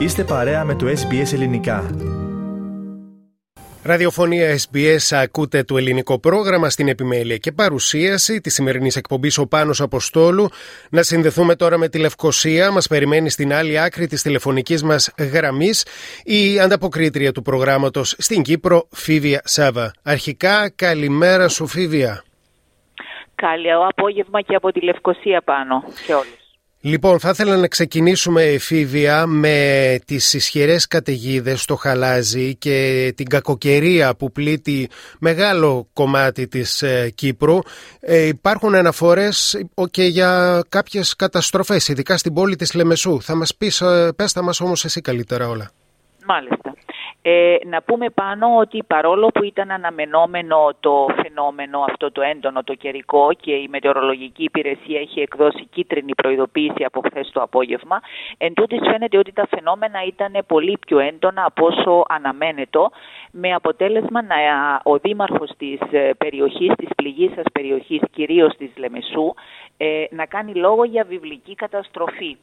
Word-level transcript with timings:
Είστε 0.00 0.24
παρέα 0.24 0.64
με 0.64 0.74
το 0.74 0.86
SBS 0.86 1.32
Ελληνικά. 1.32 1.90
Ραδιοφωνία 3.82 4.56
SBS 4.56 5.16
ακούτε 5.22 5.62
το 5.62 5.76
ελληνικό 5.76 6.20
πρόγραμμα 6.20 6.70
στην 6.70 6.88
επιμέλεια 6.88 7.36
και 7.36 7.52
παρουσίαση 7.52 8.40
της 8.40 8.54
σημερινής 8.54 8.96
εκπομπής 8.96 9.38
ο 9.38 9.48
Πάνος 9.48 9.80
Αποστόλου. 9.80 10.48
Να 10.90 11.02
συνδεθούμε 11.02 11.56
τώρα 11.56 11.78
με 11.78 11.88
τη 11.88 11.98
Λευκοσία. 11.98 12.70
Μας 12.70 12.86
περιμένει 12.86 13.30
στην 13.30 13.52
άλλη 13.52 13.80
άκρη 13.80 14.06
της 14.06 14.22
τηλεφωνικής 14.22 14.82
μας 14.82 15.14
γραμμής 15.32 15.86
η 16.24 16.60
ανταποκρίτρια 16.60 17.32
του 17.32 17.42
προγράμματος 17.42 18.14
στην 18.18 18.42
Κύπρο, 18.42 18.88
Φίβια 18.90 19.40
Σάβα. 19.44 19.92
Αρχικά, 20.02 20.70
καλημέρα 20.70 21.48
σου, 21.48 21.66
Φίβια. 21.66 22.24
Καλό 23.34 23.86
απόγευμα 23.88 24.40
και 24.40 24.54
από 24.54 24.72
τη 24.72 24.80
Λευκοσία 24.84 25.42
πάνω 25.42 25.84
σε 25.92 26.12
όλους. 26.12 26.39
Λοιπόν, 26.82 27.18
θα 27.20 27.28
ήθελα 27.28 27.56
να 27.56 27.66
ξεκινήσουμε 27.66 28.42
εφήβια 28.42 29.26
με 29.26 29.98
τις 30.06 30.34
ισχυρές 30.34 30.86
καταιγίδες 30.86 31.62
στο 31.62 31.76
Χαλάζι 31.76 32.56
και 32.56 33.12
την 33.16 33.28
κακοκαιρία 33.28 34.14
που 34.16 34.32
πλήττει 34.32 34.88
μεγάλο 35.18 35.88
κομμάτι 35.92 36.48
της 36.48 36.82
ε, 36.82 37.10
Κύπρου. 37.14 37.58
Ε, 38.00 38.26
υπάρχουν 38.26 38.74
αναφορές 38.74 39.64
και 39.90 40.04
για 40.04 40.62
κάποιες 40.68 41.16
καταστροφές, 41.16 41.88
ειδικά 41.88 42.16
στην 42.16 42.34
πόλη 42.34 42.56
της 42.56 42.74
Λεμεσού. 42.74 43.22
Θα 43.22 43.34
μας 43.34 43.56
πεις, 43.56 43.80
ε, 43.80 44.12
πες 44.16 44.32
τα 44.32 44.42
μας 44.42 44.60
όμως 44.60 44.84
εσύ 44.84 45.00
καλύτερα 45.00 45.48
όλα. 45.48 45.70
Μάλιστα. 46.26 46.74
Ε, 47.22 47.56
να 47.66 47.82
πούμε 47.82 48.06
πάνω 48.10 48.56
ότι 48.56 48.82
παρόλο 48.86 49.26
που 49.26 49.44
ήταν 49.44 49.70
αναμενόμενο 49.70 50.70
το 50.80 51.06
φαινόμενο 51.22 51.84
αυτό 51.88 52.12
το 52.12 52.22
έντονο, 52.22 52.62
το 52.64 52.74
καιρικό 52.74 53.28
και 53.40 53.52
η 53.52 53.68
μετεωρολογική 53.68 54.42
υπηρεσία 54.42 55.00
έχει 55.00 55.20
εκδώσει 55.20 55.66
κίτρινη 55.70 56.14
προειδοποίηση 56.14 56.84
από 56.84 57.00
χθες 57.00 57.30
το 57.32 57.42
απόγευμα, 57.42 58.00
εν 58.38 58.52
φαίνεται 58.90 59.18
ότι 59.18 59.32
τα 59.32 59.46
φαινόμενα 59.50 60.04
ήταν 60.06 60.44
πολύ 60.46 60.78
πιο 60.86 60.98
έντονα 60.98 61.44
από 61.44 61.66
όσο 61.66 62.04
αναμένεται, 62.08 62.78
με 63.30 63.52
αποτέλεσμα 63.52 64.22
να, 64.22 64.36
ο 64.82 64.98
δήμαρχος 64.98 65.50
της 65.58 65.78
ε, 65.90 66.10
περιοχής, 66.18 66.72
της 66.76 66.88
πληγής 66.96 67.30
περιοχής, 67.52 68.00
κυρίως 68.12 68.56
της 68.56 68.70
Λεμεσού, 68.76 69.34
ε, 69.82 70.04
να 70.10 70.26
κάνει 70.26 70.54
λόγο 70.54 70.84
για 70.84 71.04
βιβλική 71.04 71.54
καταστροφή. 71.54 72.36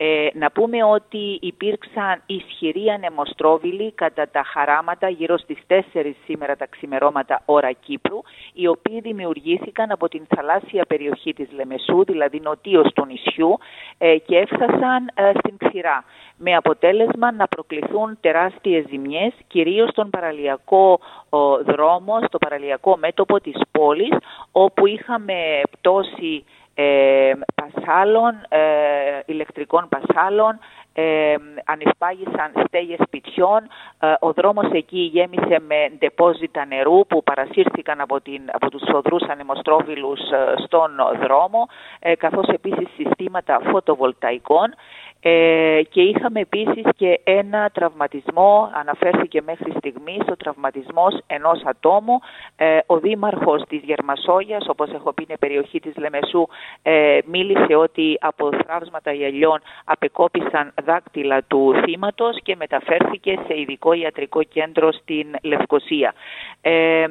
Ε, 0.00 0.28
να 0.32 0.50
πούμε 0.50 0.84
ότι 0.84 1.38
υπήρξαν 1.40 2.22
ισχυροί 2.26 2.90
ανεμοστρόβιλοι 2.90 3.92
κατά 3.92 4.28
τα 4.28 4.42
χαράματα 4.52 5.08
γύρω 5.08 5.38
στις 5.38 5.58
4 5.66 5.80
σήμερα 6.24 6.56
τα 6.56 6.66
ξημερώματα 6.66 7.42
ώρα 7.44 7.72
Κύπρου, 7.72 8.18
οι 8.52 8.66
οποίοι 8.66 9.00
δημιουργήθηκαν 9.00 9.90
από 9.90 10.08
την 10.08 10.26
θαλάσσια 10.34 10.84
περιοχή 10.84 11.32
της 11.32 11.48
Λεμεσού, 11.52 12.04
δηλαδή 12.04 12.40
νοτίως 12.40 12.92
του 12.94 13.06
νησιού, 13.06 13.58
ε, 13.98 14.16
και 14.18 14.36
έφτασαν 14.36 15.10
ε, 15.14 15.32
στην 15.38 15.56
ξηρά, 15.56 16.04
με 16.36 16.54
αποτέλεσμα 16.54 17.32
να 17.32 17.46
προκληθούν 17.46 18.18
τεράστιες 18.20 18.84
ζημιές, 18.88 19.32
κυρίως 19.46 19.88
στον 19.88 20.10
παραλιακό 20.10 21.00
δρόμο, 21.64 22.18
στο 22.26 22.38
παραλιακό 22.38 22.96
μέτωπο 22.96 23.40
της 23.40 23.60
πόλης, 23.70 24.16
όπου 24.52 24.86
είχαμε 24.86 25.34
πτώση 25.88 26.44
ε, 26.74 27.32
πασάλων, 27.54 28.34
ε, 28.48 28.60
ηλεκτρικών 29.26 29.88
πασάλων, 29.88 30.58
ε, 30.92 31.34
ανεσπάγησαν 31.64 32.50
στέγες 32.66 32.98
σπιτιών. 33.06 33.60
Ε, 34.00 34.14
ο 34.20 34.32
δρόμος 34.32 34.70
εκεί 34.72 35.10
γέμισε 35.12 35.58
με 35.66 35.92
ντεπόζιτα 35.98 36.64
νερού 36.64 37.06
που 37.06 37.22
παρασύρθηκαν 37.22 38.00
από, 38.00 38.20
την, 38.20 38.42
από 38.52 38.70
τους 38.70 38.82
σοδρούς 38.90 39.22
ανεμοστρόβιλους 39.22 40.20
στον 40.64 40.90
δρόμο, 41.22 41.66
καθώς 42.18 42.46
επίσης 42.48 42.88
συστήματα 42.96 43.60
φωτοβολταϊκών. 43.70 44.74
Ε, 45.20 45.80
και 45.90 46.00
είχαμε 46.02 46.40
επίσης 46.40 46.84
και 46.96 47.20
ένα 47.24 47.70
τραυματισμό, 47.70 48.70
αναφέρθηκε 48.74 49.42
μέχρι 49.42 49.72
στιγμής 49.78 50.20
ο 50.30 50.36
τραυματισμός 50.36 51.18
ενός 51.26 51.62
ατόμου. 51.64 52.20
Ε, 52.56 52.78
ο 52.86 52.98
δήμαρχος 52.98 53.62
της 53.68 53.80
Γερμασόγιας, 53.84 54.68
όπως 54.68 54.90
έχω 54.92 55.12
πει 55.12 55.24
είναι 55.28 55.38
περιοχή 55.38 55.80
της 55.80 55.96
Λεμεσού, 55.96 56.46
ε, 56.82 57.18
μίλησε 57.24 57.74
ότι 57.74 58.18
από 58.20 58.50
θράψματα 58.66 59.12
γελιών 59.12 59.60
απεκόπησαν 59.84 60.72
δάκτυλα 60.84 61.42
του 61.42 61.74
θύματος 61.84 62.38
και 62.42 62.56
μεταφέρθηκε 62.56 63.38
σε 63.46 63.60
ειδικό 63.60 63.92
ιατρικό 63.92 64.42
κέντρο 64.42 64.92
στην 64.92 65.26
Λευκοσία. 65.42 66.14
Ε, 66.60 67.06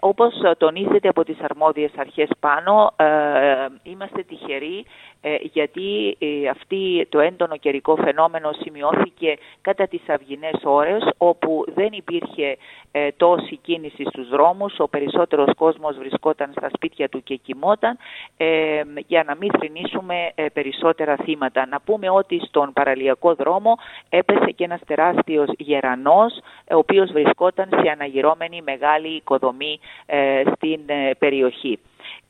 όπως 0.00 0.32
τονίζεται 0.58 1.08
από 1.08 1.24
τις 1.24 1.36
αρμόδιες 1.40 1.90
αρχές 1.96 2.28
πάνω, 2.40 2.92
ε, 2.96 3.06
είμαστε 3.82 4.22
τυχεροί 4.22 4.78
ε, 4.78 5.11
γιατί 5.52 6.16
ε, 6.18 6.48
αυτή 6.48 7.06
το 7.08 7.20
έντονο 7.20 7.56
καιρικό 7.56 7.96
φαινόμενο 7.96 8.50
σημειώθηκε 8.52 9.36
κατά 9.60 9.86
τις 9.86 10.08
αυγινές 10.08 10.60
ώρες 10.62 11.08
όπου 11.16 11.64
δεν 11.74 11.88
υπήρχε 11.92 12.56
ε, 12.92 13.08
τόση 13.16 13.56
κίνηση 13.56 14.04
στους 14.04 14.28
δρόμους, 14.28 14.78
ο 14.78 14.88
περισσότερος 14.88 15.54
κόσμος 15.56 15.96
βρισκόταν 15.96 16.52
στα 16.56 16.70
σπίτια 16.74 17.08
του 17.08 17.22
και 17.22 17.36
κοιμόταν 17.36 17.98
για 19.06 19.24
να 19.24 19.36
μην 19.36 19.50
θρυνήσουμε 19.58 20.32
περισσότερα 20.52 21.16
θύματα. 21.16 21.66
Να 21.66 21.80
πούμε 21.80 22.10
ότι 22.10 22.40
στον 22.46 22.72
παραλιακό 22.72 23.34
δρόμο 23.34 23.78
έπεσε 24.08 24.50
και 24.50 24.64
ένας 24.64 24.80
τεράστιος 24.86 25.48
γερανός 25.58 26.38
ο 26.70 26.76
οποίος 26.76 27.12
βρισκόταν 27.12 27.68
σε 27.68 27.90
αναγυρώμενη 27.90 28.62
μεγάλη 28.62 29.08
οικοδομή 29.08 29.80
στην 30.56 30.80
περιοχή. 31.18 31.78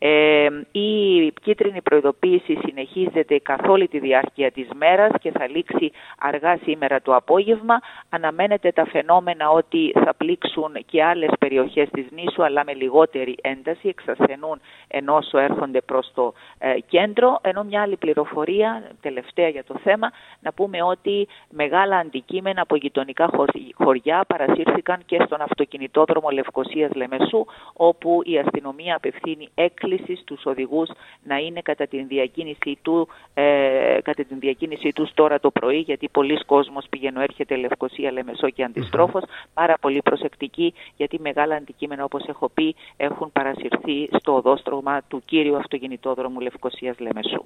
Ε, 0.04 0.48
η 0.72 1.32
κίτρινη 1.42 1.82
προειδοποίηση 1.82 2.58
συνεχίζεται 2.64 3.38
καθ' 3.38 3.68
όλη 3.68 3.88
τη 3.88 3.98
διάρκεια 3.98 4.50
της 4.50 4.68
μέρας 4.74 5.12
και 5.20 5.30
θα 5.30 5.48
λήξει 5.48 5.92
αργά 6.18 6.58
σήμερα 6.62 7.02
το 7.02 7.14
απόγευμα. 7.14 7.80
Αναμένεται 8.08 8.72
τα 8.72 8.86
φαινόμενα 8.86 9.50
ότι 9.50 9.92
θα 10.04 10.14
πλήξουν 10.14 10.72
και 10.86 11.04
άλλες 11.04 11.30
περιοχές 11.38 11.88
της 11.90 12.06
νήσου 12.10 12.44
αλλά 12.44 12.64
με 12.64 12.74
λιγότερη 12.74 13.36
ένταση, 13.42 13.88
εξασθενούν 13.88 14.60
ενώ 14.88 15.16
όσο 15.16 15.38
έρχονται 15.38 15.80
προς 15.80 16.10
το 16.14 16.32
ε, 16.58 16.80
κέντρο. 16.88 17.38
Ενώ 17.42 17.64
μια 17.64 17.82
άλλη 17.82 17.96
πληροφορία, 17.96 18.82
τελευταία 19.00 19.48
για 19.48 19.64
το 19.64 19.74
θέμα, 19.82 20.10
να 20.40 20.52
πούμε 20.52 20.82
ότι 20.82 21.28
μεγάλα 21.50 21.96
αντικείμενα 21.96 22.60
από 22.60 22.76
γειτονικά 22.76 23.30
χωριά 23.74 24.24
παρασύρθηκαν 24.26 25.02
και 25.06 25.22
στον 25.26 25.40
αυτοκινητόδρομο 25.40 26.28
Λευκοσίας 26.30 26.90
Λεμεσού 26.94 27.44
όπου 27.72 28.20
η 28.24 28.38
αστυνομία 28.38 28.96
απευθύνει 28.96 29.48
έκκληση 29.54 29.90
τους 29.96 30.18
στους 30.18 30.44
οδηγούς 30.44 30.90
να 31.22 31.36
είναι 31.36 31.60
κατά 31.60 31.86
την 31.86 32.08
διακίνησή 32.08 32.78
του, 32.82 33.08
ε, 33.34 33.98
κατά 34.02 34.24
την 34.24 34.38
διακίνησή 34.38 34.92
τους 34.92 35.14
τώρα 35.14 35.40
το 35.40 35.50
πρωί 35.50 35.78
γιατί 35.78 36.08
πολλοί 36.08 36.44
κόσμος 36.44 36.86
πηγαίνω 36.90 37.20
έρχεται 37.20 37.56
Λευκοσία, 37.56 38.12
Λεμεσό 38.12 38.50
και 38.50 38.64
αντιστροφος 38.64 39.22
πάρα 39.54 39.74
πολύ 39.80 40.02
προσεκτικοί 40.02 40.74
γιατί 40.96 41.18
μεγάλα 41.20 41.54
αντικείμενα 41.54 42.04
όπως 42.04 42.24
έχω 42.28 42.48
πει 42.48 42.74
έχουν 42.96 43.32
παρασυρθεί 43.32 44.08
στο 44.18 44.34
οδόστρωμα 44.34 45.02
του 45.08 45.22
κύριου 45.24 45.56
αυτοκινητόδρομου 45.56 46.40
Λευκοσίας 46.40 46.98
Λεμεσού. 46.98 47.44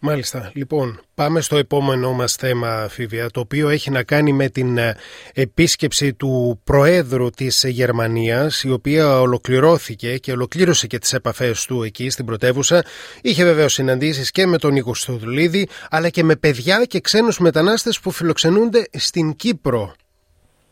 Μάλιστα. 0.00 0.50
Λοιπόν, 0.54 1.00
πάμε 1.14 1.40
στο 1.40 1.56
επόμενό 1.56 2.12
μας 2.12 2.34
θέμα, 2.34 2.86
Φίβια, 2.90 3.30
το 3.30 3.40
οποίο 3.40 3.68
έχει 3.68 3.90
να 3.90 4.02
κάνει 4.02 4.32
με 4.32 4.48
την 4.48 4.78
ε, 4.78 4.96
επίσκεψη 5.34 6.14
του 6.14 6.60
Προέδρου 6.64 7.30
της 7.30 7.64
Γερμανίας, 7.68 8.62
η 8.62 8.70
οποία 8.70 9.20
ολοκληρώθηκε 9.20 10.16
και 10.16 10.32
ολοκλήρωσε 10.32 10.86
και 10.86 10.98
τις 10.98 11.12
επαφές 11.12 11.64
του 11.64 11.82
εκεί 11.82 12.10
στην 12.10 12.24
πρωτεύουσα. 12.24 12.84
Είχε 13.22 13.44
βεβαίως 13.44 13.72
συναντήσεις 13.72 14.30
και 14.30 14.46
με 14.46 14.58
τον 14.58 14.72
Νίκο 14.72 14.94
Στοδουλίδη, 14.94 15.68
αλλά 15.90 16.08
και 16.08 16.24
με 16.24 16.36
παιδιά 16.36 16.84
και 16.84 17.00
ξένους 17.00 17.38
μετανάστες 17.38 18.00
που 18.00 18.10
φιλοξενούνται 18.10 18.86
στην 18.92 19.36
Κύπρο. 19.36 19.94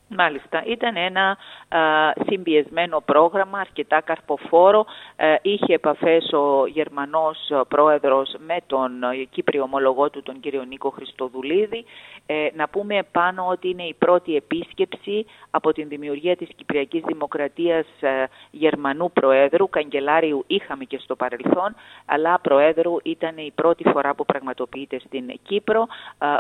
Μάλιστα, 0.09 0.63
ήταν 0.67 0.97
ένα 0.97 1.37
συμπιεσμένο 2.27 3.01
πρόγραμμα, 3.05 3.59
αρκετά 3.59 4.01
καρποφόρο. 4.01 4.87
Ε, 5.17 5.35
είχε 5.43 5.75
επαφές 5.75 6.33
ο 6.33 6.67
Γερμανός 6.67 7.51
πρόεδρος 7.69 8.35
με 8.47 8.57
τον 8.67 8.91
Κύπριο 9.31 9.63
ομολογό 9.63 10.11
του, 10.11 10.23
τον 10.23 10.41
κύριο 10.41 10.65
Νίκο 10.65 10.91
Χριστοδουλίδη. 10.91 11.85
Ε, 12.27 12.49
να 12.55 12.69
πούμε 12.69 13.03
πάνω 13.13 13.47
ότι 13.47 13.69
είναι 13.69 13.83
η 13.83 13.95
πρώτη 13.99 14.37
επίσκεψη 14.37 15.27
από 15.51 15.73
την 15.73 15.89
δημιουργία 15.89 16.37
της 16.37 16.49
Κυπριακής 16.57 17.03
Δημοκρατίας 17.07 17.87
ε, 18.01 18.25
Γερμανού 18.51 19.13
Προέδρου, 19.13 19.69
καγκελάριου 19.69 20.45
είχαμε 20.47 20.85
και 20.85 20.99
στο 20.99 21.17
παρελθόν, 21.17 21.75
αλλά 22.07 22.39
Προέδρου 22.39 22.97
ήταν 23.03 23.37
η 23.37 23.53
πρώτη 23.55 23.89
φορά 23.89 24.15
που 24.15 24.25
πραγματοποιείται 24.25 24.99
στην 24.99 25.39
Κύπρο. 25.43 25.87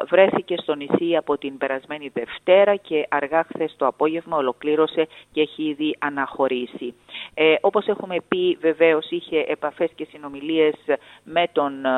Βρέθηκε 0.08 0.56
στο 0.56 0.74
νησί 0.74 1.16
από 1.16 1.38
την 1.38 1.58
περασμένη 1.58 2.10
Δευτέρα 2.14 2.76
και 2.76 3.06
αργά 3.08 3.42
χθες 3.54 3.74
το 3.76 3.86
απόγευμα 3.86 4.36
ολοκλήρωσε 4.36 5.06
και 5.32 5.40
έχει 5.40 5.62
ήδη 5.62 5.96
αναχωρήσει. 5.98 6.94
Ε, 7.34 7.54
όπως 7.60 7.86
έχουμε 7.86 8.16
πει 8.28 8.58
βεβαίως 8.60 9.10
είχε 9.10 9.44
επαφές 9.48 9.90
και 9.94 10.06
συνομιλίες 10.10 10.74
με 11.24 11.48
τον 11.52 11.84
ε, 11.84 11.90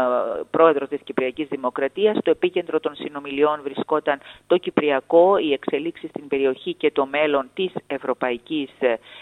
πρόεδρο 0.50 0.86
της 0.86 1.00
Κυπριακής 1.04 1.48
Δημοκρατίας. 1.48 2.18
Το 2.22 2.30
επίκεντρο 2.30 2.80
των 2.80 2.94
συνομιλιών 2.94 3.60
βρισκόταν 3.62 4.20
το 4.46 4.56
Κυπριακό, 4.56 5.36
οι 5.38 5.52
εξελίξεις 5.52 6.08
στην 6.08 6.28
περιοχή 6.28 6.74
και 6.74 6.90
το 6.90 7.06
μέλλον 7.06 7.50
της 7.54 7.72
Ευρωπαϊκής 7.86 8.70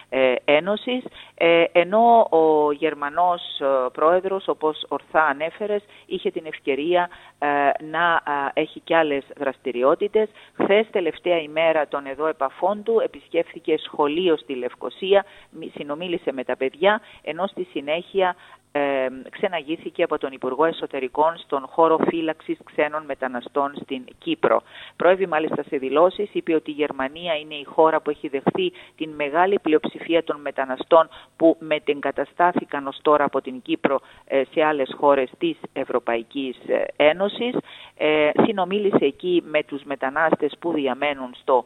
ε, 0.08 0.34
Ένωσης, 0.44 1.04
ε, 1.34 1.64
ενώ 1.72 2.26
ο 2.30 2.72
Γερμανός 2.72 3.40
πρόεδρος, 3.92 4.48
όπως 4.48 4.86
ορθά 4.88 5.24
ανέφερες, 5.24 5.82
είχε 6.06 6.30
την 6.30 6.46
ευκαιρία 6.46 7.08
να 7.90 8.22
έχει 8.54 8.80
και 8.80 8.96
άλλες 8.96 9.24
δραστηριότητες. 9.36 10.28
Χθες, 10.54 10.86
τελευταία 10.90 11.38
ημέρα 11.38 11.88
των 11.88 12.06
εδώ 12.06 12.23
επαφών 12.26 12.82
του, 12.82 13.00
επισκέφθηκε 13.04 13.76
σχολείο 13.78 14.36
στη 14.36 14.54
Λευκοσία, 14.54 15.24
συνομίλησε 15.74 16.32
με 16.32 16.44
τα 16.44 16.56
παιδιά, 16.56 17.00
ενώ 17.22 17.46
στη 17.46 17.64
συνέχεια 17.70 18.36
ε, 18.76 19.06
ξεναγήθηκε 19.30 20.02
από 20.02 20.18
τον 20.18 20.32
Υπουργό 20.32 20.64
Εσωτερικών 20.64 21.36
στον 21.36 21.66
χώρο 21.66 21.98
φύλαξης 22.08 22.58
ξένων 22.64 23.04
μεταναστών 23.04 23.72
στην 23.82 24.04
Κύπρο. 24.18 24.62
Προέβη 24.96 25.26
μάλιστα 25.26 25.62
σε 25.62 25.76
δηλώσεις, 25.76 26.28
είπε 26.32 26.54
ότι 26.54 26.70
η 26.70 26.74
Γερμανία 26.74 27.34
είναι 27.34 27.54
η 27.54 27.64
χώρα 27.64 28.00
που 28.00 28.10
έχει 28.10 28.28
δεχθεί 28.28 28.72
την 28.96 29.10
μεγάλη 29.10 29.58
πλειοψηφία 29.58 30.24
των 30.24 30.40
μεταναστών 30.40 31.08
που 31.36 31.56
μετεγκαταστάθηκαν 31.60 32.86
ως 32.86 32.98
τώρα 33.02 33.24
από 33.24 33.40
την 33.40 33.62
Κύπρο 33.62 34.00
ε, 34.24 34.42
σε 34.52 34.62
άλλες 34.62 34.94
χώρες 34.98 35.30
της 35.38 35.56
Ευρωπαϊκής 35.72 36.56
ε, 36.66 36.84
Ένωσης. 36.96 37.54
Ε, 37.96 38.30
συνομίλησε 38.44 39.04
εκεί 39.04 39.42
με 39.46 39.62
τους 39.62 39.82
μετανάστες 39.82 40.52
που 40.58 40.72
διαμένουν 40.72 41.34
στο 41.40 41.64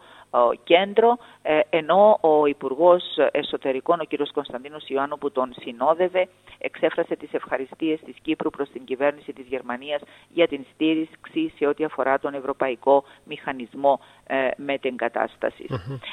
κέντρο, 0.65 1.19
ε, 1.43 1.61
ενώ 1.71 2.19
ο 2.21 2.47
Υπουργός 2.47 3.03
Εσωτερικών, 3.31 4.01
ο 4.01 4.05
κ. 4.05 4.33
Κωνσταντίνος 4.33 4.89
Ιωάννου 4.89 5.19
που 5.19 5.31
τον 5.31 5.55
συνόδευε, 5.61 6.29
εξέφρασε 6.59 6.98
τις 7.06 7.33
ευχαριστίες 7.33 8.00
της 8.00 8.17
Κύπρου 8.23 8.50
προς 8.50 8.71
την 8.71 8.85
κυβέρνηση 8.85 9.33
της 9.33 9.47
Γερμανίας 9.47 10.03
για 10.29 10.49
την 10.49 10.65
στήριξη 10.75 11.53
σε 11.56 11.67
ό,τι 11.67 11.85
αφορά 11.85 12.19
τον 12.19 12.35
ευρωπαϊκό 12.35 13.05
μηχανισμό 13.25 14.00
ε, 14.31 14.49
μετεγκατάστασης. 14.57 15.71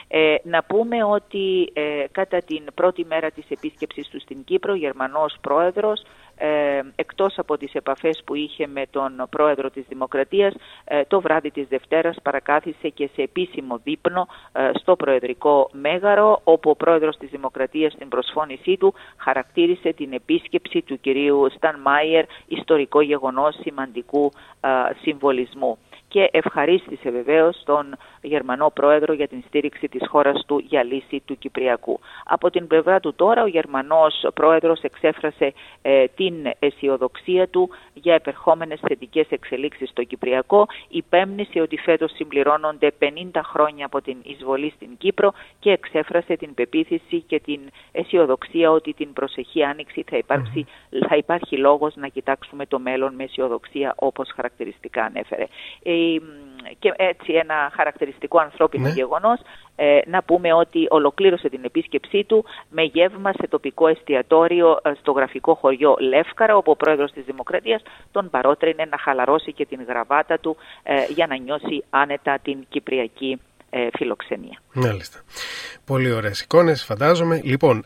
Ε, 0.08 0.36
να 0.44 0.64
πούμε 0.64 1.04
ότι 1.04 1.72
ε, 1.74 2.06
κατά 2.12 2.38
την 2.38 2.64
πρώτη 2.74 3.06
μέρα 3.06 3.32
της 3.32 3.46
επίσκεψης 3.50 4.08
του 4.08 4.20
στην 4.20 4.44
Κύπρο, 4.44 4.72
ο 4.72 4.76
Γερμανός 4.76 5.36
πρόεδρος 5.42 6.02
ε, 6.38 6.82
εκτός 6.96 7.38
από 7.38 7.58
τις 7.58 7.74
επαφές 7.74 8.22
που 8.26 8.36
είχε 8.36 8.68
με 8.68 8.86
τον 8.90 9.28
πρόεδρο 9.30 9.70
της 9.70 9.86
Δημοκρατίας, 9.88 10.54
ε, 10.84 11.04
το 11.06 11.22
βράδυ 11.22 11.52
της 11.52 11.68
Δευτέρας 11.68 12.18
παρακάθισε 12.22 12.90
και 12.90 13.10
σε 13.14 13.22
επίσημο 13.22 13.80
δείπνο 13.84 14.28
ε, 14.52 14.70
στο 14.74 14.96
Προεδρικό 14.96 15.70
Μέγαρο, 15.74 16.42
όπου 16.44 16.70
ο 16.70 16.76
πρόεδρος 16.76 17.18
της 17.18 17.30
Δημοκρατίας 17.30 17.94
στην 17.94 18.08
προσφώνησή 18.10 18.78
του 18.78 18.94
χαρακτήρισε 19.18 19.94
την 19.94 20.14
επίσκεψη 20.14 20.82
του 20.82 21.00
κυρίου 21.00 21.48
Σταν 21.56 21.80
Μάιερ 21.80 22.26
ιστορικό 22.48 23.02
γεγονός 23.02 23.56
σημαντικού 23.62 24.32
ε, 24.62 24.70
συμβολισμού 25.02 25.78
και 26.16 26.30
ευχαρίστησε 26.32 27.10
βεβαίως 27.10 27.64
τον 27.66 27.96
Γερμανό 28.22 28.72
Πρόεδρο 28.74 29.14
για 29.14 29.28
την 29.28 29.44
στήριξη 29.48 29.88
της 29.88 30.08
χώρας 30.08 30.44
του 30.48 30.64
για 30.68 30.84
λύση 30.84 31.22
του 31.26 31.38
Κυπριακού. 31.38 32.00
Από 32.26 32.50
την 32.50 32.68
πλευρά 32.68 33.00
του 33.00 33.14
τώρα 33.14 33.44
ο 33.44 33.48
Γερμανός 33.48 34.26
Πρόεδρος 34.34 34.82
εξέφρασε 34.82 35.54
ε, 35.82 36.06
την 36.16 36.34
αισιοδοξία 36.60 37.48
του 37.48 37.70
για 37.94 38.14
επερχόμενες 38.14 38.80
θετικές 38.88 39.28
εξελίξεις 39.30 39.90
στο 39.90 40.04
Κυπριακό, 40.04 40.68
υπέμνησε 40.88 41.62
ότι 41.62 41.78
φέτος 41.78 42.12
συμπληρώνονται 42.12 42.92
50 43.00 43.40
χρόνια 43.44 43.86
από 43.86 44.02
την 44.02 44.18
εισβολή 44.24 44.74
στην 44.76 44.90
Κύπρο 44.98 45.34
και 45.60 45.72
εξέφρασε 45.72 46.36
την 46.36 46.54
πεποίθηση 46.54 47.22
και 47.22 47.40
την 47.40 47.60
αισιοδοξία 47.92 48.72
ότι 48.72 48.94
την 48.94 49.14
προσεχή 49.14 49.64
άνοιξη 49.64 50.04
θα, 50.10 50.18
υπάρξει, 50.18 50.66
θα 51.08 51.16
υπάρχει 51.16 51.58
λόγος 51.58 51.96
να 51.96 52.08
κοιτάξουμε 52.08 52.66
το 52.66 52.80
μέλλον 52.80 53.16
με 53.16 53.24
αισιοδοξία 53.24 53.94
όπως 53.98 54.32
χαρακτηριστικά 54.36 55.04
ανέφερε. 55.04 55.46
Ε, 56.70 56.74
και 56.80 56.94
έτσι 56.96 57.34
ένα 57.34 57.72
χαρακτηριστικό 57.76 58.40
ανθρώπινο 58.40 58.88
ναι. 58.88 58.94
γεγονός 58.94 59.40
ε, 59.76 60.00
να 60.06 60.24
πούμε 60.24 60.54
ότι 60.54 60.88
ολοκλήρωσε 60.90 61.50
την 61.50 61.64
επίσκεψή 61.64 62.24
του 62.24 62.46
με 62.70 62.82
γεύμα 62.82 63.32
σε 63.32 63.48
τοπικό 63.48 63.88
εστιατόριο 63.88 64.80
ε, 64.84 64.92
στο 65.00 65.12
γραφικό 65.12 65.54
χωριό 65.56 65.96
Λεύκαρα 66.00 66.56
όπου 66.56 66.72
ο 66.72 66.76
πρόεδρος 66.76 67.12
της 67.12 67.24
Δημοκρατίας 67.26 67.82
τον 68.12 68.30
παρότρινε 68.30 68.86
να 68.90 68.98
χαλαρώσει 68.98 69.54
και 69.54 69.66
την 69.66 69.84
γραβάτα 69.88 70.40
του 70.40 70.58
ε, 70.84 71.06
για 71.14 71.28
να 71.28 71.38
νιώσει 71.38 71.84
άνετα 71.90 72.40
την 72.44 72.66
κυπριακή 72.70 73.42
φιλοξενία. 73.98 74.60
Μάλιστα. 74.74 75.20
Πολύ 75.86 76.12
ωραίες 76.12 76.42
εικόνες 76.42 76.84
φαντάζομαι. 76.84 77.42
Λοιπόν, 77.44 77.84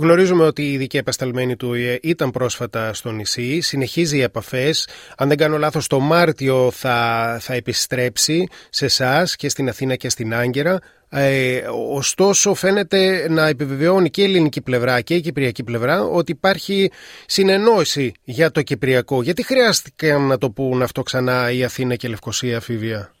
Γνωρίζουμε 0.00 0.44
ότι 0.44 0.62
η 0.62 0.72
ειδική 0.72 0.96
επασταλμένη 0.96 1.56
του 1.56 1.68
ΟΗΕ 1.68 1.98
ήταν 2.02 2.30
πρόσφατα 2.30 2.94
στο 2.94 3.10
νησί, 3.10 3.60
συνεχίζει 3.60 4.16
οι 4.16 4.22
επαφές. 4.22 4.88
Αν 5.16 5.28
δεν 5.28 5.36
κάνω 5.36 5.58
λάθος, 5.58 5.86
το 5.86 6.00
Μάρτιο 6.00 6.70
θα, 6.70 7.38
θα 7.40 7.54
επιστρέψει 7.54 8.48
σε 8.70 8.84
εσάς 8.84 9.36
και 9.36 9.48
στην 9.48 9.68
Αθήνα 9.68 9.96
και 9.96 10.08
στην 10.08 10.34
Άγκυρα. 10.34 10.78
Ε, 11.10 11.62
ωστόσο 11.92 12.54
φαίνεται 12.54 13.26
να 13.30 13.46
επιβεβαιώνει 13.46 14.10
και 14.10 14.20
η 14.20 14.24
ελληνική 14.24 14.60
πλευρά 14.60 15.00
και 15.00 15.14
η 15.14 15.20
κυπριακή 15.20 15.62
πλευρά 15.62 16.02
ότι 16.02 16.32
υπάρχει 16.32 16.90
συνεννόηση 17.26 18.12
για 18.24 18.50
το 18.50 18.62
κυπριακό. 18.62 19.22
Γιατί 19.22 19.44
χρειάστηκε 19.44 20.14
να 20.14 20.38
το 20.38 20.50
πούν 20.50 20.82
αυτό 20.82 21.02
ξανά 21.02 21.50
η 21.50 21.64
Αθήνα 21.64 21.96
και 21.96 22.06
η 22.06 22.10
Λευκοσία, 22.10 22.60
Φίβια; 22.60 23.12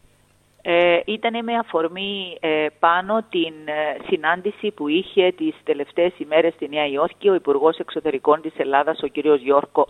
Ε, 0.70 1.00
ήταν 1.04 1.44
με 1.44 1.54
αφορμή 1.54 2.36
ε, 2.40 2.66
πάνω 2.78 3.24
την 3.30 3.54
ε, 3.64 3.96
συνάντηση 4.08 4.70
που 4.70 4.88
είχε 4.88 5.32
τις 5.36 5.54
τελευταίες 5.64 6.12
ημέρες 6.18 6.54
στη 6.54 6.68
Νέα 6.68 6.86
Υόρκη 6.86 7.28
ο 7.28 7.34
Υπουργός 7.34 7.78
Εξωτερικών 7.78 8.40
της 8.40 8.52
Ελλάδας, 8.56 9.02
ο 9.02 9.08
κ. 9.08 9.16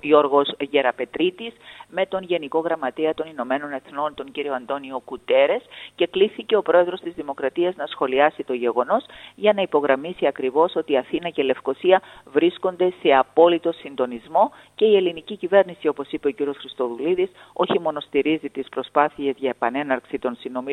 Γιώργος 0.01 0.55
Γεραπετρίτης, 0.59 1.53
με 1.89 2.07
τον 2.07 2.23
Γενικό 2.23 2.59
Γραμματέα 2.59 3.15
των 3.15 3.27
Ηνωμένων 3.27 3.73
Εθνών, 3.73 4.15
τον 4.15 4.33
κ. 4.33 4.37
Αντώνιο 4.57 5.03
Κουτέρες 5.05 5.63
και 5.95 6.07
κλήθηκε 6.07 6.57
ο 6.57 6.63
Πρόεδρος 6.63 7.01
της 7.01 7.15
Δημοκρατίας 7.15 7.77
να 7.77 7.87
σχολιάσει 7.87 8.45
το 8.45 8.53
γεγονός 8.53 9.05
για 9.35 9.53
να 9.53 9.63
υπογραμμίσει 9.63 10.27
ακριβώς 10.27 10.77
ότι 10.77 10.97
Αθήνα 10.97 11.29
και 11.29 11.43
Λευκοσία 11.43 12.03
βρίσκονται 12.25 12.93
σε 13.03 13.13
απόλυτο 13.13 13.73
συντονισμό 13.73 14.53
και 14.75 14.85
η 14.85 14.97
ελληνική 14.97 15.37
κυβέρνηση, 15.37 15.89
όπως 15.89 16.11
είπε 16.11 16.29
ο 16.29 16.33
κ. 16.33 16.57
Χριστοδουλίδης, 16.59 17.31
όχι 17.53 17.81
μόνο 17.81 18.01
στηρίζει 18.01 18.51
τις 18.51 18.69
προσπάθειες 18.69 19.35
για 19.39 19.49
επανέναρξη 19.49 20.19
των 20.19 20.37
συνομιλίων, 20.37 20.67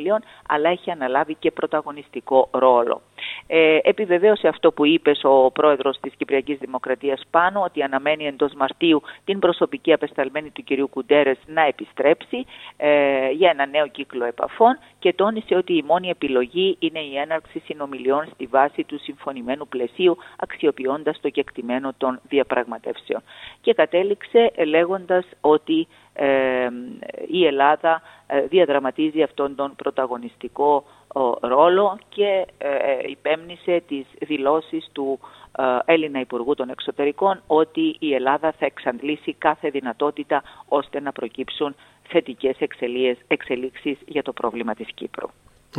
αλλά 0.48 0.70
έχει 0.70 0.92
αναλάβει 0.92 1.36
και 1.40 1.52
πρωταγωνιστικό 1.52 2.50
ρόλο. 2.52 3.02
Ε, 3.48 3.78
επιβεβαίωσε 3.82 4.48
αυτό 4.48 4.72
που 4.72 4.86
είπες 4.86 5.20
ο 5.24 5.52
πρόεδρος 5.52 6.00
της 6.02 6.14
Κυπριακής 6.18 6.58
Δημοκρατίας 6.58 7.22
πάνω, 7.30 7.62
ότι 7.62 7.84
αναμένει 7.84 8.26
εντός 8.26 8.54
Μαρτίου 8.54 9.02
την 9.26 9.40
προσωπική 9.40 9.94
απεσταλμένη 9.94 10.50
του 10.50 10.64
κυρίου 10.64 10.88
Κουντέρες 10.88 11.38
να 11.46 11.62
επιστρέψει 11.62 12.46
ε, 12.78 13.30
για 13.30 13.50
ένα 13.50 13.66
νέο 13.66 13.88
κύκλο 13.88 14.26
επαφών 14.26 14.80
και 15.00 15.14
τόνισε 15.14 15.56
ότι 15.56 15.74
η 15.74 15.84
μόνη 15.88 16.10
επιλογή 16.10 16.78
είναι 16.80 17.00
η 17.00 17.18
έναρξη 17.18 17.60
συνομιλιών 17.60 18.28
στη 18.34 18.46
βάση 18.46 18.84
του 18.84 19.00
συμφωνημένου 19.00 19.68
πλαισίου, 19.68 20.18
αξιοποιώντας 20.38 21.20
το 21.22 21.30
κεκτημένο 21.30 21.94
των 21.98 22.20
διαπραγματεύσεων. 22.30 23.22
Και 23.62 23.74
κατέληξε 23.74 24.52
λέγοντας 24.66 25.26
ότι 25.42 25.80
ε, 25.80 26.05
η 27.28 27.46
Ελλάδα 27.46 28.02
ε, 28.28 28.42
διαδραματίζει 28.42 29.22
αυτόν 29.22 29.56
τον 29.56 29.76
πρωταγωνιστικό 29.76 30.84
ρόλο 31.42 32.00
και 32.10 32.46
ε, 32.58 32.70
υπέμνησε 33.06 33.84
τις 33.88 34.06
δηλώσεις 34.20 34.90
του 34.92 35.20
Έλληνα 35.86 36.20
Υπουργού 36.20 36.56
των 36.56 36.70
Εξωτερικών 36.70 37.42
ότι 37.48 37.96
η 38.00 38.14
Ελλάδα 38.14 38.52
θα 38.52 38.66
εξαντλήσει 38.66 39.34
κάθε 39.34 39.70
δυνατότητα 39.70 40.44
ώστε 40.68 41.00
να 41.00 41.12
προκύψουν 41.12 41.76
θετικές 42.08 42.56
εξελίξεις 43.28 43.98
για 44.06 44.24
το 44.24 44.34
πρόβλημα 44.34 44.74
της 44.74 44.88
Κύπρου. 44.94 45.30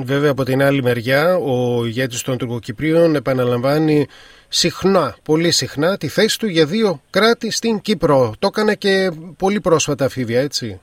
Βέβαια 0.04 0.30
από 0.30 0.44
την 0.44 0.62
άλλη 0.62 0.82
μεριά 0.82 1.36
ο 1.36 1.84
ηγέτης 1.84 2.22
των 2.22 2.38
Τουρκοκυπρίων 2.38 3.14
επαναλαμβάνει 3.14 4.06
συχνά, 4.48 5.16
πολύ 5.24 5.50
συχνά 5.50 5.96
τη 5.96 6.08
θέση 6.08 6.38
του 6.38 6.46
για 6.46 6.66
δύο 6.66 7.00
κράτη 7.10 7.50
στην 7.50 7.80
Κύπρο. 7.80 8.34
Το 8.38 8.46
έκανε 8.46 8.74
και 8.74 9.10
πολύ 9.38 9.60
πρόσφατα 9.60 10.08
Φίβια 10.08 10.40
έτσι. 10.40 10.80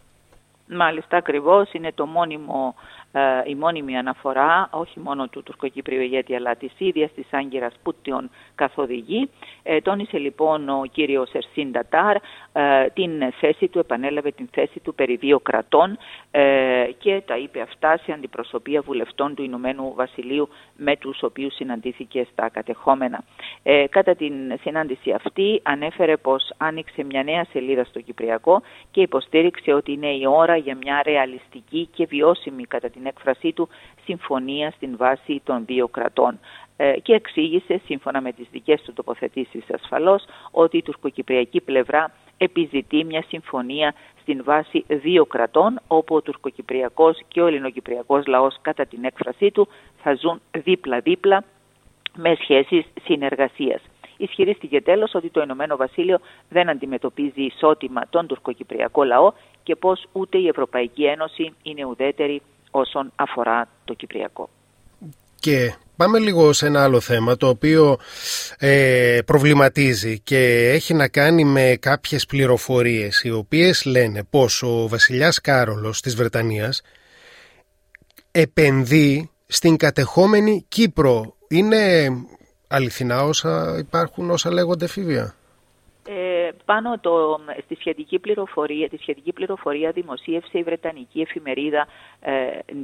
Μάλιστα 0.67 1.17
ακριβώς 1.17 1.73
είναι 1.73 1.91
το 1.95 2.05
μόνιμο 2.05 2.75
ε, 2.77 3.02
η 3.47 3.55
μόνιμη 3.55 3.97
αναφορά 3.97 4.69
όχι 4.71 4.99
μόνο 4.99 5.27
του 5.27 5.43
τουρκοκυπρίου 5.43 6.01
ηγέτη 6.01 6.35
αλλά 6.35 6.55
της 6.55 6.71
ίδιας 6.77 7.11
της 7.15 7.25
Άγκυρας 7.31 7.73
που 7.83 7.93
τον 8.01 8.29
καθοδηγεί. 8.55 9.29
Ε, 9.63 9.81
τόνισε 9.81 10.17
λοιπόν 10.17 10.69
ο 10.69 10.83
κύριος 10.91 11.31
Ερσίν 11.31 11.71
Τατάρ 11.71 12.15
ε, 12.15 12.21
την 12.93 13.31
θέση 13.39 13.67
του, 13.67 13.79
επανέλαβε 13.79 14.31
την 14.31 14.47
θέση 14.51 14.79
του 14.79 14.95
περί 14.95 15.15
δύο 15.15 15.39
κρατών 15.39 15.97
και 16.97 17.21
τα 17.25 17.37
είπε 17.37 17.61
αυτά 17.61 17.97
σε 17.97 18.11
αντιπροσωπεία 18.11 18.81
βουλευτών 18.81 19.35
του 19.35 19.43
Ηνωμένου 19.43 19.93
Βασιλείου 19.95 20.49
με 20.75 20.97
τους 20.97 21.23
οποίους 21.23 21.55
συναντήθηκε 21.55 22.27
στα 22.31 22.49
κατεχόμενα. 22.49 23.23
Κατά 23.89 24.15
την 24.15 24.33
συνάντηση 24.61 25.11
αυτή 25.11 25.59
ανέφερε 25.63 26.17
πως 26.17 26.53
άνοιξε 26.57 27.03
μια 27.03 27.23
νέα 27.23 27.45
σελίδα 27.51 27.83
στο 27.83 28.01
Κυπριακό 28.01 28.61
και 28.91 29.01
υποστήριξε 29.01 29.73
ότι 29.73 29.91
είναι 29.91 30.07
η 30.07 30.25
ώρα 30.27 30.55
για 30.55 30.75
μια 30.75 31.01
ρεαλιστική 31.05 31.89
και 31.93 32.05
βιώσιμη 32.05 32.63
κατά 32.63 32.89
την 32.89 33.02
την 33.03 33.11
έκφρασή 33.15 33.53
του 33.53 33.69
συμφωνία 34.05 34.71
στην 34.71 34.97
βάση 34.97 35.41
των 35.43 35.65
δύο 35.65 35.87
κρατών 35.87 36.39
ε, 36.77 36.99
και 36.99 37.13
εξήγησε, 37.13 37.81
σύμφωνα 37.85 38.21
με 38.21 38.31
τις 38.31 38.47
δικές 38.51 38.81
του 38.81 38.93
τοποθετήσεις 38.93 39.63
ασφαλώς, 39.73 40.23
ότι 40.51 40.77
η 40.77 40.81
τουρκοκυπριακή 40.81 41.61
πλευρά 41.61 42.11
επιζητεί 42.37 43.03
μια 43.03 43.23
συμφωνία 43.27 43.93
στην 44.21 44.43
βάση 44.43 44.85
δύο 44.87 45.25
κρατών, 45.25 45.79
όπου 45.87 46.15
ο 46.15 46.21
τουρκοκυπριακός 46.21 47.19
και 47.27 47.41
ο 47.41 47.47
ελληνοκυπριακός 47.47 48.25
λαός 48.25 48.57
κατά 48.61 48.85
την 48.85 49.03
έκφρασή 49.03 49.51
του 49.51 49.67
θα 50.01 50.15
ζουν 50.15 50.41
δίπλα-δίπλα 50.51 51.43
με 52.15 52.35
σχέσεις 52.41 52.85
συνεργασίας. 53.03 53.81
Ισχυρίστηκε 54.17 54.81
τέλος 54.81 55.13
ότι 55.13 55.29
το 55.29 55.41
Ηνωμένο 55.41 55.75
Βασίλειο 55.75 56.19
δεν 56.49 56.69
αντιμετωπίζει 56.69 57.41
ισότιμα 57.41 58.01
τον 58.09 58.27
τουρκοκυπριακό 58.27 59.03
λαό 59.03 59.31
και 59.63 59.75
πως 59.75 60.05
ούτε 60.11 60.37
η 60.37 60.47
Ευρωπαϊκή 60.47 61.03
Ένωση 61.03 61.53
είναι 61.63 61.85
ουδέτερη 61.85 62.41
όσον 62.75 63.11
αφορά 63.15 63.67
το 63.85 63.93
Κυπριακό. 63.93 64.49
Και 65.39 65.75
πάμε 65.95 66.19
λίγο 66.19 66.53
σε 66.53 66.65
ένα 66.65 66.83
άλλο 66.83 66.99
θέμα 66.99 67.37
το 67.37 67.47
οποίο 67.47 67.97
ε, 68.57 69.19
προβληματίζει 69.25 70.19
και 70.19 70.69
έχει 70.69 70.93
να 70.93 71.07
κάνει 71.07 71.43
με 71.43 71.77
κάποιες 71.79 72.25
πληροφορίες 72.25 73.23
οι 73.23 73.31
οποίες 73.31 73.85
λένε 73.85 74.23
πως 74.29 74.63
ο 74.63 74.87
βασιλιάς 74.87 75.41
Κάρολος 75.41 76.01
της 76.01 76.15
Βρετανίας 76.15 76.81
επενδύει 78.31 79.29
στην 79.47 79.77
κατεχόμενη 79.77 80.65
Κύπρο. 80.67 81.35
Είναι 81.47 82.09
αληθινά 82.67 83.23
όσα 83.23 83.75
υπάρχουν, 83.79 84.29
όσα 84.29 84.51
λέγονται 84.51 84.87
φίβια; 84.87 85.35
Ε, 86.07 86.49
πάνω 86.65 86.99
το, 86.99 87.39
στη 87.63 87.75
σχετική 87.75 88.19
πληροφορία, 88.19 88.89
τη 88.89 88.97
σχετική 88.97 89.33
πληροφορία 89.33 89.91
δημοσίευσε 89.91 90.57
η 90.57 90.63
Βρετανική 90.63 91.21
εφημερίδα 91.21 91.87
ε, 92.19 92.33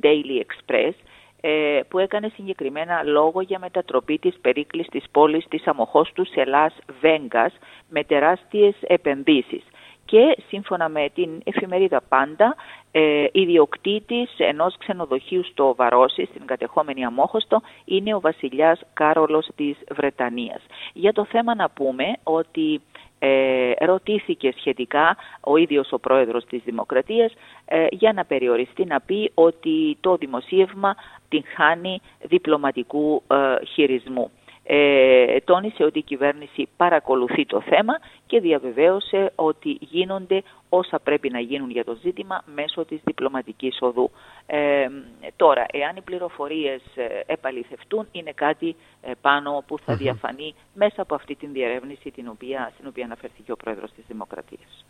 Daily 0.02 0.42
Express 0.42 0.94
ε, 1.42 1.80
που 1.88 2.00
έκανε 2.00 2.32
συγκεκριμένα 2.36 3.04
λόγο 3.04 3.42
για 3.42 3.60
μετατροπή 3.60 4.18
της 4.18 4.38
περίκλης 4.42 4.88
της 4.88 5.04
πόλης 5.12 5.46
της 5.50 5.68
Αμοχώστου 5.68 6.26
σε 6.26 6.46
Λας 6.46 6.76
Βέγκας 7.02 7.54
με 7.90 8.04
τεράστιες 8.04 8.76
επενδύσεις. 8.82 9.64
Και 10.06 10.38
σύμφωνα 10.48 10.90
με 10.90 11.10
την 11.14 11.30
εφημερίδα 11.44 12.02
Πάντα, 12.10 12.56
ε, 12.92 13.26
ιδιοκτήτης 13.32 14.34
ενός 14.38 14.78
ξενοδοχείου 14.78 15.44
στο 15.44 15.76
Βαρόσι, 15.76 16.26
στην 16.26 16.46
κατεχόμενη 16.46 17.06
Αμόχωστο, 17.06 17.62
είναι 17.86 18.16
ο 18.16 18.20
βασιλιάς 18.20 18.82
Κάρολος 18.94 19.48
της 19.56 19.78
Βρετανίας. 19.92 20.62
Για 20.94 21.14
το 21.14 21.26
θέμα 21.26 21.56
να 21.56 21.70
πούμε 21.70 22.06
ότι 22.24 22.82
ε, 23.20 23.72
ρωτήθηκε 23.86 24.54
σχετικά 24.58 25.18
ο 25.42 25.58
ίδιος 25.58 25.92
ο 25.92 26.00
πρόεδρος 26.00 26.46
της 26.46 26.62
Δημοκρατίας 26.66 27.34
ε, 27.66 27.88
για 27.92 28.14
να 28.14 28.26
περιοριστεί 28.26 28.86
να 28.86 29.00
πει 29.02 29.32
ότι 29.34 29.98
το 30.02 30.16
δημοσίευμα 30.16 30.96
την 31.30 31.44
χάνει 31.56 32.02
διπλωματικού 32.22 33.24
ε, 33.28 33.66
χειρισμού. 33.66 34.32
Ε, 34.72 35.40
τόνισε 35.40 35.84
ότι 35.84 36.00
η 36.00 36.02
κυβέρνηση 36.02 36.68
παρακολουθεί 36.78 37.46
το 37.46 37.62
θέμα 37.62 37.94
και 38.26 38.40
διαβεβαίωσε 38.40 39.32
ότι 39.36 39.78
γίνονται 39.80 40.42
όσα 40.70 41.00
πρέπει 41.00 41.30
να 41.30 41.40
γίνουν 41.40 41.70
για 41.70 41.84
το 41.84 41.98
ζήτημα 42.02 42.44
μέσω 42.56 42.86
της 42.86 43.00
διπλωματικής 43.04 43.78
οδού. 43.80 44.12
Ε, 44.46 44.88
τώρα, 45.36 45.66
εάν 45.72 45.96
οι 45.96 46.02
πληροφορίες 46.02 46.82
ε, 46.96 47.04
επαληθευτούν, 47.26 48.08
είναι 48.12 48.32
κάτι 48.36 48.76
ε, 49.02 49.12
πάνω 49.22 49.64
που 49.68 49.80
θα 49.80 49.96
διαφανεί 49.96 50.56
μέσα 50.74 51.02
από 51.02 51.16
αυτή 51.16 51.36
την 51.36 51.52
διερεύνηση 51.52 52.12
την 52.12 52.28
οποία, 52.28 52.72
στην 52.74 52.88
οποία 52.88 53.06
αναφερθήκε 53.06 53.52
ο 53.52 53.56
Πρόεδρος 53.56 53.92
της 53.96 54.04
Δημοκρατίας. 54.08 54.86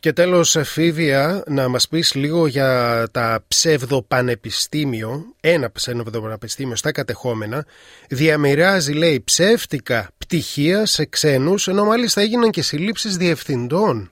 Και 0.00 0.12
τέλος, 0.12 0.56
Φίβια, 0.64 1.42
να 1.46 1.68
μας 1.68 1.88
πεις 1.88 2.14
λίγο 2.14 2.46
για 2.46 3.08
τα 3.12 3.44
ψευδοπανεπιστήμιο, 3.48 5.34
ένα 5.40 5.72
ψευδοπανεπιστήμιο 5.72 6.76
στα 6.76 6.92
κατεχόμενα, 6.92 7.66
διαμοιράζει, 8.08 8.92
λέει, 8.92 9.20
ψεύτικα 9.20 10.10
πτυχία 10.18 10.86
σε 10.86 11.04
ξένους, 11.04 11.68
ενώ 11.68 11.84
μάλιστα 11.84 12.20
έγιναν 12.20 12.50
και 12.50 12.62
συλλήψεις 12.62 13.16
διευθυντών. 13.16 14.11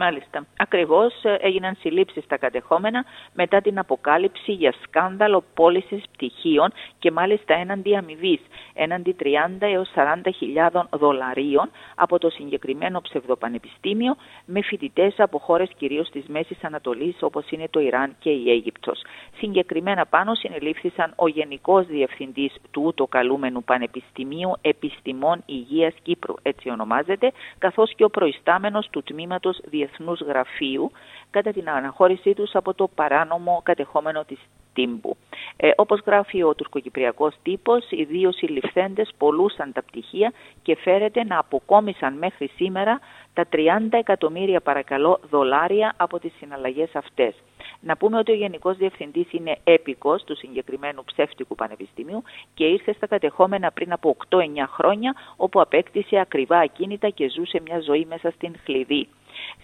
Μάλιστα. 0.00 0.46
Ακριβώς 0.56 1.24
ε, 1.24 1.36
έγιναν 1.40 1.76
συλλήψεις 1.80 2.24
στα 2.24 2.36
κατεχόμενα 2.36 3.04
μετά 3.34 3.60
την 3.60 3.78
αποκάλυψη 3.78 4.52
για 4.52 4.74
σκάνδαλο 4.82 5.44
πώλησης 5.54 6.02
πτυχίων 6.12 6.72
και 6.98 7.10
μάλιστα 7.10 7.54
έναντι 7.54 7.96
αμοιβής, 7.96 8.40
έναντι 8.74 9.16
30 9.20 9.26
έως 9.58 9.88
40 9.94 10.82
δολαρίων 10.90 11.70
από 11.94 12.18
το 12.18 12.30
συγκεκριμένο 12.30 13.00
ψευδοπανεπιστήμιο 13.00 14.16
με 14.44 14.62
φοιτητές 14.62 15.14
από 15.16 15.38
χώρες 15.38 15.70
κυρίως 15.76 16.10
της 16.10 16.26
Μέσης 16.26 16.64
Ανατολής 16.64 17.16
όπως 17.20 17.50
είναι 17.50 17.68
το 17.70 17.80
Ιράν 17.80 18.14
και 18.18 18.30
η 18.30 18.50
Αίγυπτος. 18.50 19.02
Συγκεκριμένα 19.36 20.06
πάνω 20.06 20.34
συνελήφθησαν 20.34 21.12
ο 21.16 21.28
Γενικός 21.28 21.86
Διευθυντής 21.86 22.54
του 22.70 22.82
ούτω 22.84 23.06
καλούμενου 23.06 23.64
Πανεπιστημίου 23.64 24.52
Επιστημών 24.60 25.42
Υγείας 25.46 25.94
Κύπρου, 26.02 26.34
έτσι 26.42 26.70
ονομάζεται, 26.70 27.32
καθώς 27.58 27.94
και 27.94 28.04
ο 28.04 28.10
προϊστάμενος 28.10 28.88
του 28.90 29.02
τμήματος 29.02 29.60
Διεθνούς 29.88 30.20
Γραφείου 30.20 30.90
κατά 31.30 31.52
την 31.52 31.70
αναχώρησή 31.70 32.34
τους 32.34 32.54
από 32.54 32.74
το 32.74 32.88
παράνομο 32.94 33.60
κατεχόμενο 33.64 34.24
της 34.24 34.38
Τύμπου. 34.72 35.16
Ε, 35.56 35.70
όπως 35.76 36.00
γράφει 36.06 36.42
ο 36.42 36.54
τουρκοκυπριακός 36.54 37.34
τύπος, 37.42 37.90
οι 37.90 38.04
δύο 38.04 38.32
συλληφθέντες 38.32 39.10
πολλούσαν 39.18 39.72
τα 39.72 39.82
πτυχία 39.82 40.32
και 40.62 40.76
φέρεται 40.76 41.24
να 41.24 41.38
αποκόμισαν 41.38 42.18
μέχρι 42.18 42.50
σήμερα 42.56 43.00
τα 43.34 43.46
30 43.52 43.58
εκατομμύρια 43.90 44.60
παρακαλώ 44.60 45.20
δολάρια 45.30 45.94
από 45.96 46.18
τις 46.18 46.32
συναλλαγές 46.38 46.94
αυτές. 46.94 47.34
Να 47.80 47.96
πούμε 47.96 48.18
ότι 48.18 48.32
ο 48.32 48.34
Γενικός 48.34 48.76
Διευθυντής 48.76 49.32
είναι 49.32 49.56
έπικος 49.64 50.24
του 50.24 50.36
συγκεκριμένου 50.36 51.04
ψεύτικου 51.04 51.54
πανεπιστημίου 51.54 52.22
και 52.54 52.64
ήρθε 52.64 52.92
στα 52.92 53.06
κατεχόμενα 53.06 53.70
πριν 53.70 53.92
από 53.92 54.16
8-9 54.28 54.38
χρόνια 54.68 55.14
όπου 55.36 55.60
απέκτησε 55.60 56.18
ακριβά 56.18 56.58
ακίνητα 56.58 57.08
και 57.08 57.28
ζούσε 57.28 57.60
μια 57.60 57.80
ζωή 57.80 58.06
μέσα 58.08 58.30
στην 58.30 58.54
χλειδί. 58.64 59.08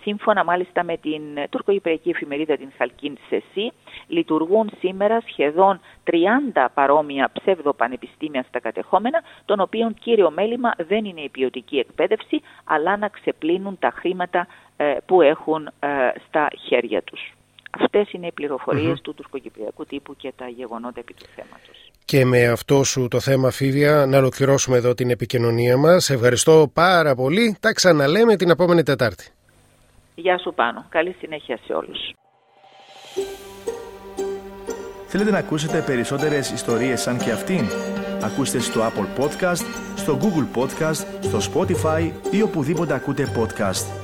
Σύμφωνα 0.02 0.44
μάλιστα 0.44 0.84
με 0.84 0.96
την 0.96 1.22
τουρκο-ιπριακή 1.50 2.10
εφημερίδα 2.10 2.56
την 2.56 2.72
Χαλκίν 2.76 3.18
Σεσί, 3.28 3.72
λειτουργούν 4.06 4.70
σήμερα 4.78 5.22
σχεδόν 5.26 5.80
30 6.54 6.66
παρόμοια 6.74 7.30
ψευδοπανεπιστήμια 7.32 8.44
στα 8.48 8.60
κατεχόμενα, 8.60 9.22
των 9.44 9.60
οποίων 9.60 9.94
κύριο 9.94 10.30
μέλημα 10.30 10.74
δεν 10.76 11.04
είναι 11.04 11.20
η 11.20 11.28
ποιοτική 11.28 11.78
εκπαίδευση, 11.78 12.40
αλλά 12.64 12.96
να 12.96 13.08
ξεπλύνουν 13.08 13.78
τα 13.78 13.92
χρήματα 13.96 14.46
ε, 14.76 14.96
που 15.06 15.22
έχουν 15.22 15.66
ε, 15.66 15.88
στα 16.28 16.48
χέρια 16.68 17.02
τους. 17.02 17.32
Αυτές 17.80 18.12
είναι 18.12 18.26
οι 18.26 18.32
πληροφορίες 18.32 19.00
του 19.00 19.14
τουρκοκυπριακού 19.14 19.84
τύπου 19.86 20.16
και 20.16 20.32
τα 20.36 20.48
γεγονότα 20.48 21.00
επί 21.00 21.14
του 21.14 21.24
θέματος. 21.34 21.90
Και 22.04 22.24
με 22.24 22.46
αυτό 22.46 22.84
σου 22.84 23.08
το 23.08 23.20
θέμα 23.20 23.50
Φίβια 23.50 24.06
να 24.06 24.18
ολοκληρώσουμε 24.18 24.76
εδώ 24.76 24.94
την 24.94 25.10
επικοινωνία 25.10 25.76
μας. 25.76 26.10
Ευχαριστώ 26.10 26.70
πάρα 26.72 27.14
πολύ. 27.14 27.56
Τα 27.60 27.72
ξαναλέμε 27.72 28.36
την 28.36 28.50
επόμενη 28.50 28.82
Τετάρτη. 28.82 29.33
Γεια 30.14 30.38
σου 30.38 30.54
Πάνο. 30.54 30.86
Καλή 30.88 31.16
συνέχεια 31.18 31.58
σε 31.64 31.72
όλους. 31.72 31.98
Θέλετε 35.06 35.30
να 35.30 35.38
ακούσετε 35.38 35.82
περισσότερες 35.86 36.50
ιστορίες 36.50 37.00
σαν 37.00 37.18
και 37.18 37.30
αυτήν; 37.30 37.64
Ακούστε 38.22 38.58
στο 38.58 38.80
Apple 38.80 39.20
Podcast, 39.20 39.64
στο 39.96 40.18
Google 40.20 40.58
Podcast, 40.58 41.06
στο 41.20 41.38
Spotify 41.52 42.12
ή 42.30 42.42
οπουδήποτε 42.42 42.94
ακούτε 42.94 43.28
podcast. 43.36 44.03